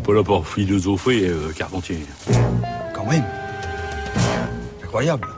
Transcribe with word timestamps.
n'est 0.00 0.06
pas 0.06 0.14
là 0.14 0.24
pour 0.24 0.46
philosopher, 0.48 1.28
euh, 1.28 1.52
Carpentier. 1.56 2.00
Quand 2.94 3.04
même. 3.06 3.24
Incroyable. 4.82 5.28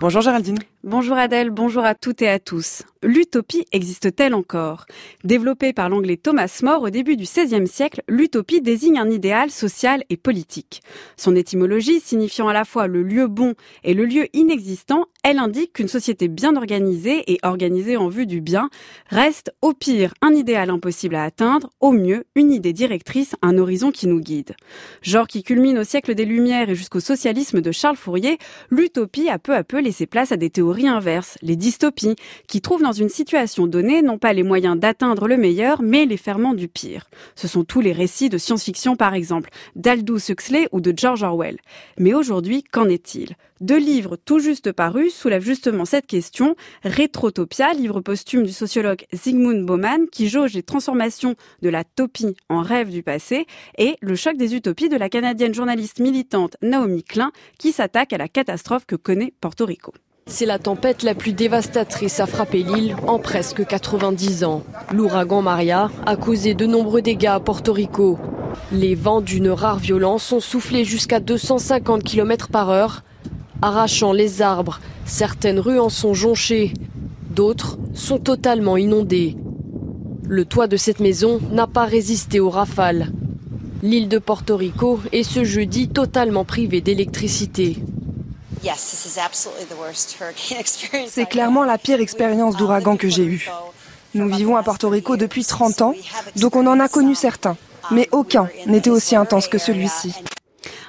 Bonjour 0.00 0.22
Géraldine. 0.22 0.58
Bonjour 0.82 1.18
Adèle, 1.18 1.50
bonjour 1.50 1.84
à 1.84 1.94
toutes 1.94 2.22
et 2.22 2.28
à 2.30 2.38
tous. 2.38 2.84
L'utopie 3.02 3.66
existe-t-elle 3.70 4.34
encore? 4.34 4.86
Développée 5.24 5.74
par 5.74 5.90
l'anglais 5.90 6.16
Thomas 6.16 6.60
More 6.62 6.82
au 6.82 6.90
début 6.90 7.16
du 7.16 7.24
XVIe 7.24 7.66
siècle, 7.66 8.02
l'utopie 8.08 8.62
désigne 8.62 8.98
un 8.98 9.10
idéal 9.10 9.50
social 9.50 10.04
et 10.08 10.16
politique. 10.16 10.82
Son 11.18 11.36
étymologie, 11.36 12.00
signifiant 12.00 12.48
à 12.48 12.54
la 12.54 12.64
fois 12.64 12.86
le 12.86 13.02
lieu 13.02 13.26
bon 13.26 13.54
et 13.84 13.92
le 13.92 14.06
lieu 14.06 14.28
inexistant, 14.34 15.04
elle 15.22 15.38
indique 15.38 15.74
qu'une 15.74 15.88
société 15.88 16.28
bien 16.28 16.56
organisée 16.56 17.30
et 17.30 17.38
organisée 17.42 17.98
en 17.98 18.08
vue 18.08 18.26
du 18.26 18.40
bien 18.40 18.70
reste 19.08 19.52
au 19.60 19.74
pire 19.74 20.14
un 20.22 20.32
idéal 20.32 20.70
impossible 20.70 21.14
à 21.14 21.24
atteindre, 21.24 21.70
au 21.80 21.92
mieux 21.92 22.24
une 22.34 22.52
idée 22.52 22.72
directrice, 22.72 23.34
un 23.42 23.58
horizon 23.58 23.90
qui 23.90 24.08
nous 24.08 24.20
guide. 24.20 24.54
Genre 25.02 25.26
qui 25.26 25.42
culmine 25.42 25.78
au 25.78 25.84
siècle 25.84 26.14
des 26.14 26.24
Lumières 26.24 26.70
et 26.70 26.74
jusqu'au 26.74 27.00
socialisme 27.00 27.60
de 27.60 27.72
Charles 27.72 27.96
Fourier, 27.96 28.38
l'utopie 28.70 29.28
a 29.28 29.38
peu 29.38 29.54
à 29.54 29.64
peu 29.64 29.80
laissé 29.80 30.06
place 30.06 30.32
à 30.32 30.36
des 30.38 30.48
théories 30.48 30.69
inverse, 30.78 31.38
les 31.42 31.56
dystopies, 31.56 32.16
qui 32.46 32.60
trouvent 32.60 32.82
dans 32.82 32.92
une 32.92 33.08
situation 33.08 33.66
donnée 33.66 34.02
non 34.02 34.18
pas 34.18 34.32
les 34.32 34.42
moyens 34.42 34.78
d'atteindre 34.78 35.28
le 35.28 35.36
meilleur, 35.36 35.82
mais 35.82 36.06
les 36.06 36.16
ferments 36.16 36.54
du 36.54 36.68
pire. 36.68 37.08
Ce 37.34 37.48
sont 37.48 37.64
tous 37.64 37.80
les 37.80 37.92
récits 37.92 38.28
de 38.28 38.38
science-fiction 38.38 38.96
par 38.96 39.14
exemple, 39.14 39.50
d'Aldous 39.76 40.30
Huxley 40.30 40.68
ou 40.72 40.80
de 40.80 40.92
George 40.96 41.22
Orwell. 41.22 41.58
Mais 41.98 42.14
aujourd'hui, 42.14 42.62
qu'en 42.62 42.88
est-il? 42.88 43.36
Deux 43.60 43.78
livres 43.78 44.16
tout 44.16 44.38
juste 44.38 44.72
parus 44.72 45.14
soulèvent 45.14 45.44
justement 45.44 45.84
cette 45.84 46.06
question. 46.06 46.56
Rétrotopia, 46.82 47.74
livre 47.74 48.00
posthume 48.00 48.44
du 48.44 48.52
sociologue 48.52 49.04
Zygmunt 49.14 49.64
Bauman, 49.64 50.06
qui 50.10 50.30
jauge 50.30 50.54
les 50.54 50.62
transformations 50.62 51.34
de 51.60 51.68
la 51.68 51.84
topie 51.84 52.36
en 52.48 52.62
rêve 52.62 52.88
du 52.88 53.02
passé, 53.02 53.46
et 53.76 53.96
Le 54.00 54.16
choc 54.16 54.38
des 54.38 54.54
utopies 54.54 54.88
de 54.88 54.96
la 54.96 55.10
canadienne 55.10 55.52
journaliste 55.52 56.00
militante 56.00 56.56
Naomi 56.62 57.04
Klein, 57.04 57.32
qui 57.58 57.72
s'attaque 57.72 58.14
à 58.14 58.18
la 58.18 58.28
catastrophe 58.28 58.86
que 58.86 58.96
connaît 58.96 59.34
Porto 59.42 59.66
Rico. 59.66 59.92
C'est 60.32 60.46
la 60.46 60.60
tempête 60.60 61.02
la 61.02 61.16
plus 61.16 61.32
dévastatrice 61.32 62.20
à 62.20 62.26
frapper 62.26 62.62
l'île 62.62 62.94
en 63.08 63.18
presque 63.18 63.66
90 63.66 64.44
ans. 64.44 64.62
L'ouragan 64.94 65.42
Maria 65.42 65.90
a 66.06 66.16
causé 66.16 66.54
de 66.54 66.66
nombreux 66.66 67.02
dégâts 67.02 67.26
à 67.26 67.40
Porto 67.40 67.72
Rico. 67.72 68.16
Les 68.70 68.94
vents 68.94 69.20
d'une 69.20 69.50
rare 69.50 69.80
violence 69.80 70.30
ont 70.30 70.38
soufflé 70.38 70.84
jusqu'à 70.84 71.18
250 71.18 72.04
km 72.04 72.48
par 72.48 72.70
heure, 72.70 73.02
arrachant 73.60 74.12
les 74.12 74.40
arbres. 74.40 74.78
Certaines 75.04 75.58
rues 75.58 75.80
en 75.80 75.88
sont 75.88 76.14
jonchées, 76.14 76.74
d'autres 77.34 77.76
sont 77.92 78.18
totalement 78.18 78.76
inondées. 78.76 79.36
Le 80.28 80.44
toit 80.44 80.68
de 80.68 80.76
cette 80.76 81.00
maison 81.00 81.40
n'a 81.50 81.66
pas 81.66 81.86
résisté 81.86 82.38
aux 82.38 82.50
rafales. 82.50 83.12
L'île 83.82 84.08
de 84.08 84.18
Porto 84.18 84.56
Rico 84.56 85.00
est 85.10 85.24
ce 85.24 85.42
jeudi 85.42 85.88
totalement 85.88 86.44
privée 86.44 86.80
d'électricité. 86.80 87.78
C'est 91.08 91.26
clairement 91.26 91.64
la 91.64 91.78
pire 91.78 92.00
expérience 92.00 92.56
d'ouragan 92.56 92.96
que 92.96 93.08
j'ai 93.08 93.24
eue. 93.24 93.50
Nous 94.14 94.28
vivons 94.28 94.56
à 94.56 94.62
Porto 94.62 94.88
Rico 94.88 95.16
depuis 95.16 95.44
30 95.44 95.82
ans, 95.82 95.94
donc 96.36 96.56
on 96.56 96.66
en 96.66 96.80
a 96.80 96.88
connu 96.88 97.14
certains, 97.14 97.56
mais 97.90 98.08
aucun 98.12 98.48
n'était 98.66 98.90
aussi 98.90 99.14
intense 99.16 99.48
que 99.48 99.58
celui-ci. 99.58 100.14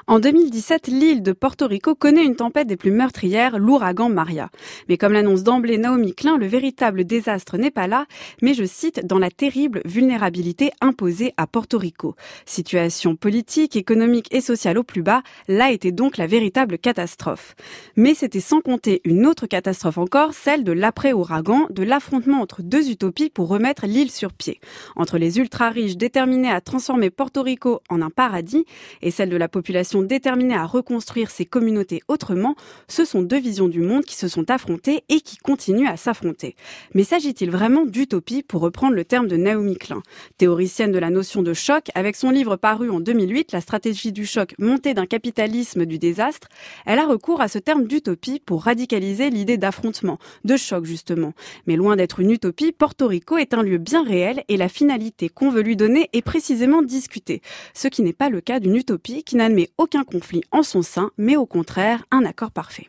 En 0.07 0.19
2017, 0.19 0.87
l'île 0.87 1.21
de 1.21 1.31
Porto 1.31 1.67
Rico 1.67 1.93
connaît 1.93 2.25
une 2.25 2.35
tempête 2.35 2.67
des 2.67 2.75
plus 2.75 2.91
meurtrières, 2.91 3.59
l'ouragan 3.59 4.09
Maria. 4.09 4.49
Mais 4.89 4.97
comme 4.97 5.13
l'annonce 5.13 5.43
d'emblée 5.43 5.77
Naomi 5.77 6.15
Klein, 6.15 6.37
le 6.37 6.47
véritable 6.47 7.05
désastre 7.05 7.57
n'est 7.57 7.71
pas 7.71 7.87
là, 7.87 8.07
mais 8.41 8.55
je 8.55 8.63
cite, 8.63 9.05
dans 9.05 9.19
la 9.19 9.29
terrible 9.29 9.81
vulnérabilité 9.85 10.71
imposée 10.81 11.33
à 11.37 11.45
Porto 11.45 11.77
Rico. 11.77 12.15
Situation 12.45 13.15
politique, 13.15 13.75
économique 13.75 14.27
et 14.33 14.41
sociale 14.41 14.79
au 14.79 14.83
plus 14.83 15.03
bas, 15.03 15.21
là 15.47 15.71
était 15.71 15.91
donc 15.91 16.17
la 16.17 16.25
véritable 16.25 16.79
catastrophe. 16.79 17.55
Mais 17.95 18.15
c'était 18.15 18.39
sans 18.39 18.61
compter 18.61 19.01
une 19.05 19.27
autre 19.27 19.45
catastrophe 19.45 19.99
encore, 19.99 20.33
celle 20.33 20.63
de 20.63 20.71
l'après-ouragan, 20.71 21.67
de 21.69 21.83
l'affrontement 21.83 22.41
entre 22.41 22.63
deux 22.63 22.89
utopies 22.89 23.29
pour 23.29 23.49
remettre 23.49 23.85
l'île 23.85 24.11
sur 24.11 24.33
pied. 24.33 24.59
Entre 24.95 25.19
les 25.19 25.37
ultra-riches 25.37 25.97
déterminés 25.97 26.51
à 26.51 26.59
transformer 26.59 27.11
Porto 27.11 27.43
Rico 27.43 27.81
en 27.89 28.01
un 28.01 28.09
paradis 28.09 28.65
et 29.03 29.11
celle 29.11 29.29
de 29.29 29.37
la 29.37 29.47
population 29.47 29.90
déterminés 29.99 30.55
à 30.55 30.65
reconstruire 30.65 31.29
ces 31.29 31.45
communautés 31.45 32.01
autrement, 32.07 32.55
ce 32.87 33.03
sont 33.03 33.21
deux 33.21 33.39
visions 33.39 33.67
du 33.67 33.81
monde 33.81 34.05
qui 34.05 34.15
se 34.15 34.29
sont 34.29 34.49
affrontées 34.49 35.03
et 35.09 35.19
qui 35.19 35.37
continuent 35.37 35.89
à 35.89 35.97
s'affronter. 35.97 36.55
Mais 36.93 37.03
s'agit-il 37.03 37.51
vraiment 37.51 37.85
d'utopie, 37.85 38.43
pour 38.43 38.61
reprendre 38.61 38.95
le 38.95 39.03
terme 39.03 39.27
de 39.27 39.35
Naomi 39.35 39.75
Klein? 39.75 40.01
Théoricienne 40.37 40.93
de 40.93 40.99
la 40.99 41.09
notion 41.09 41.43
de 41.43 41.53
choc, 41.53 41.89
avec 41.95 42.15
son 42.15 42.29
livre 42.29 42.55
paru 42.55 42.89
en 42.89 43.01
2008, 43.01 43.51
La 43.51 43.59
stratégie 43.59 44.13
du 44.13 44.25
choc 44.25 44.55
montée 44.57 44.93
d'un 44.93 45.05
capitalisme 45.05 45.85
du 45.85 45.99
désastre, 45.99 46.47
elle 46.85 46.99
a 46.99 47.05
recours 47.05 47.41
à 47.41 47.49
ce 47.49 47.59
terme 47.59 47.85
d'utopie 47.85 48.39
pour 48.39 48.63
radicaliser 48.63 49.29
l'idée 49.29 49.57
d'affrontement, 49.57 50.17
de 50.45 50.55
choc 50.55 50.85
justement. 50.85 51.33
Mais 51.67 51.75
loin 51.75 51.95
d'être 51.95 52.19
une 52.19 52.31
utopie, 52.31 52.71
Porto 52.71 53.07
Rico 53.07 53.37
est 53.37 53.53
un 53.53 53.63
lieu 53.63 53.77
bien 53.77 54.03
réel 54.03 54.43
et 54.47 54.57
la 54.57 54.69
finalité 54.69 55.29
qu'on 55.29 55.49
veut 55.49 55.61
lui 55.61 55.75
donner 55.75 56.09
est 56.13 56.21
précisément 56.21 56.81
discutée. 56.81 57.41
Ce 57.73 57.87
qui 57.87 58.01
n'est 58.01 58.13
pas 58.13 58.29
le 58.29 58.41
cas 58.41 58.59
d'une 58.59 58.75
utopie 58.75 59.23
qui 59.23 59.35
n'admet 59.35 59.69
aucun 59.81 60.03
conflit 60.03 60.43
en 60.51 60.61
son 60.61 60.83
sein, 60.83 61.09
mais 61.17 61.35
au 61.35 61.47
contraire 61.47 62.05
un 62.11 62.23
accord 62.23 62.51
parfait. 62.51 62.87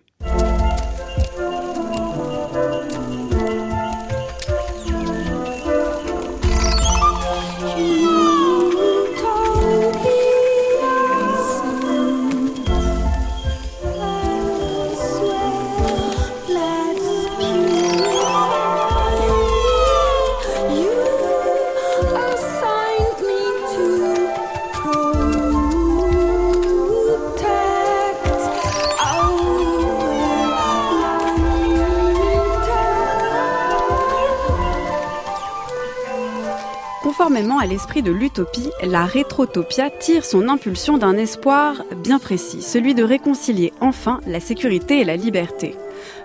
Conformément 37.12 37.58
à 37.58 37.66
l'esprit 37.66 38.02
de 38.02 38.10
l'utopie, 38.10 38.70
la 38.82 39.04
rétrotopia 39.04 39.90
tire 39.90 40.24
son 40.24 40.48
impulsion 40.48 40.96
d'un 40.96 41.18
espoir 41.18 41.84
bien 42.02 42.18
précis, 42.18 42.62
celui 42.62 42.94
de 42.94 43.04
réconcilier 43.04 43.70
enfin 43.82 44.22
la 44.26 44.40
sécurité 44.40 45.02
et 45.02 45.04
la 45.04 45.16
liberté. 45.16 45.74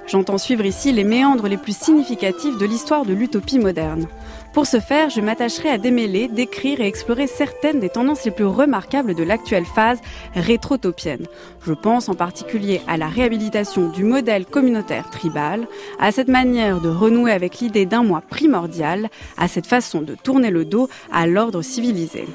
J'entends 0.07 0.37
suivre 0.37 0.65
ici 0.65 0.91
les 0.91 1.03
méandres 1.03 1.47
les 1.47 1.57
plus 1.57 1.75
significatifs 1.77 2.57
de 2.57 2.65
l'histoire 2.65 3.05
de 3.05 3.13
l'utopie 3.13 3.59
moderne. 3.59 4.07
Pour 4.53 4.65
ce 4.65 4.79
faire, 4.79 5.09
je 5.09 5.21
m'attacherai 5.21 5.69
à 5.69 5.77
démêler, 5.77 6.27
décrire 6.27 6.81
et 6.81 6.87
explorer 6.87 7.27
certaines 7.27 7.79
des 7.79 7.89
tendances 7.89 8.25
les 8.25 8.31
plus 8.31 8.45
remarquables 8.45 9.13
de 9.13 9.23
l'actuelle 9.23 9.65
phase 9.65 9.99
rétrotopienne. 10.33 11.27
Je 11.63 11.73
pense 11.73 12.09
en 12.09 12.15
particulier 12.15 12.81
à 12.87 12.97
la 12.97 13.07
réhabilitation 13.07 13.89
du 13.89 14.03
modèle 14.03 14.45
communautaire 14.45 15.09
tribal, 15.09 15.67
à 15.99 16.11
cette 16.11 16.29
manière 16.29 16.81
de 16.81 16.89
renouer 16.89 17.31
avec 17.31 17.59
l'idée 17.59 17.85
d'un 17.85 18.03
moi 18.03 18.23
primordial, 18.27 19.09
à 19.37 19.47
cette 19.47 19.67
façon 19.67 20.01
de 20.01 20.15
tourner 20.15 20.49
le 20.49 20.65
dos 20.65 20.89
à 21.11 21.27
l'ordre 21.27 21.61
civilisé. 21.61 22.25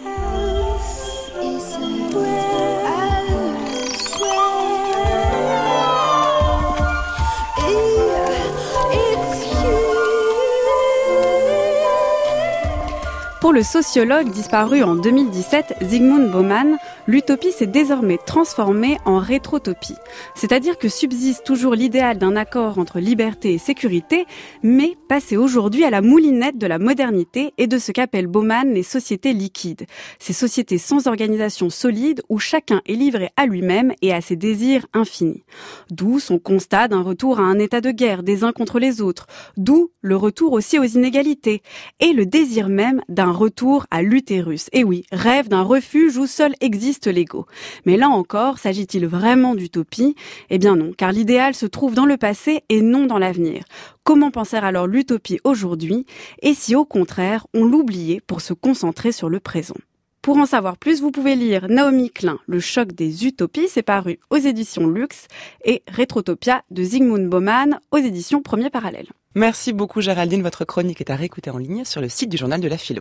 Pour 13.42 13.52
le 13.52 13.64
sociologue 13.64 14.30
disparu 14.30 14.84
en 14.84 14.94
2017, 14.94 15.74
Zygmunt 15.82 16.30
Bauman, 16.30 16.78
l'utopie 17.08 17.50
s'est 17.50 17.66
désormais 17.66 18.18
transformée 18.24 18.98
en 19.04 19.18
rétrotopie. 19.18 19.96
C'est-à-dire 20.36 20.78
que 20.78 20.88
subsiste 20.88 21.42
toujours 21.42 21.74
l'idéal 21.74 22.18
d'un 22.18 22.36
accord 22.36 22.78
entre 22.78 23.00
liberté 23.00 23.52
et 23.52 23.58
sécurité, 23.58 24.26
mais 24.62 24.96
passé 25.08 25.36
aujourd'hui 25.36 25.82
à 25.82 25.90
la 25.90 26.02
moulinette 26.02 26.56
de 26.56 26.68
la 26.68 26.78
modernité 26.78 27.52
et 27.58 27.66
de 27.66 27.78
ce 27.78 27.90
qu'appelle 27.90 28.28
Bauman 28.28 28.72
les 28.72 28.84
sociétés 28.84 29.32
liquides. 29.32 29.86
Ces 30.20 30.32
sociétés 30.32 30.78
sans 30.78 31.08
organisation 31.08 31.68
solide 31.68 32.22
où 32.28 32.38
chacun 32.38 32.80
est 32.86 32.94
livré 32.94 33.30
à 33.36 33.46
lui-même 33.46 33.92
et 34.02 34.12
à 34.12 34.20
ses 34.20 34.36
désirs 34.36 34.86
infinis. 34.94 35.42
D'où 35.90 36.20
son 36.20 36.38
constat 36.38 36.86
d'un 36.86 37.02
retour 37.02 37.40
à 37.40 37.42
un 37.42 37.58
état 37.58 37.80
de 37.80 37.90
guerre 37.90 38.22
des 38.22 38.44
uns 38.44 38.52
contre 38.52 38.78
les 38.78 39.00
autres. 39.00 39.26
D'où 39.56 39.90
le 40.00 40.14
retour 40.14 40.52
aussi 40.52 40.78
aux 40.78 40.84
inégalités 40.84 41.62
et 41.98 42.12
le 42.12 42.24
désir 42.24 42.68
même 42.68 43.02
d'un 43.08 43.31
retour 43.32 43.86
à 43.90 44.02
l'utérus. 44.02 44.68
Et 44.72 44.84
oui, 44.84 45.04
rêve 45.12 45.48
d'un 45.48 45.62
refuge 45.62 46.16
où 46.16 46.26
seul 46.26 46.54
existe 46.60 47.06
l'ego. 47.06 47.46
Mais 47.84 47.96
là 47.96 48.08
encore, 48.08 48.58
s'agit-il 48.58 49.06
vraiment 49.06 49.54
d'utopie? 49.54 50.14
Eh 50.50 50.58
bien 50.58 50.76
non, 50.76 50.92
car 50.96 51.12
l'idéal 51.12 51.54
se 51.54 51.66
trouve 51.66 51.94
dans 51.94 52.06
le 52.06 52.16
passé 52.16 52.62
et 52.68 52.80
non 52.82 53.06
dans 53.06 53.18
l'avenir. 53.18 53.64
Comment 54.04 54.30
penser 54.30 54.56
alors 54.56 54.86
l'utopie 54.86 55.40
aujourd'hui? 55.44 56.06
Et 56.42 56.54
si 56.54 56.74
au 56.74 56.84
contraire, 56.84 57.46
on 57.54 57.64
l'oubliait 57.64 58.20
pour 58.26 58.40
se 58.40 58.52
concentrer 58.52 59.12
sur 59.12 59.28
le 59.28 59.40
présent? 59.40 59.76
Pour 60.22 60.36
en 60.36 60.46
savoir 60.46 60.76
plus, 60.76 61.00
vous 61.00 61.10
pouvez 61.10 61.34
lire 61.34 61.66
Naomi 61.68 62.08
Klein, 62.08 62.38
Le 62.46 62.60
choc 62.60 62.92
des 62.92 63.26
utopies, 63.26 63.66
c'est 63.68 63.82
paru 63.82 64.20
aux 64.30 64.36
éditions 64.36 64.86
Lux, 64.86 65.26
et 65.64 65.82
Rétrotopia 65.88 66.62
de 66.70 66.84
Zygmunt 66.84 67.26
Bauman 67.26 67.80
aux 67.90 67.98
éditions 67.98 68.40
Premier 68.40 68.70
Parallèle. 68.70 69.08
Merci 69.34 69.72
beaucoup 69.72 70.00
Géraldine, 70.00 70.42
votre 70.42 70.64
chronique 70.64 71.00
est 71.00 71.10
à 71.10 71.16
réécouter 71.16 71.50
en 71.50 71.58
ligne 71.58 71.84
sur 71.84 72.00
le 72.00 72.08
site 72.08 72.28
du 72.28 72.36
journal 72.36 72.60
de 72.60 72.68
la 72.68 72.76
philo. 72.76 73.00